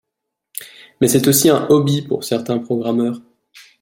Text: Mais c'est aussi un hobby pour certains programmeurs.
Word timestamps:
Mais 0.99 1.07
c'est 1.07 1.27
aussi 1.27 1.47
un 1.49 1.67
hobby 1.69 2.01
pour 2.01 2.23
certains 2.23 2.57
programmeurs. 2.57 3.21